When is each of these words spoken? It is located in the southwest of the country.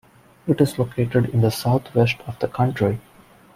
It 0.47 0.59
is 0.61 0.79
located 0.79 1.25
in 1.29 1.41
the 1.41 1.51
southwest 1.51 2.15
of 2.25 2.39
the 2.39 2.47
country. 2.47 2.99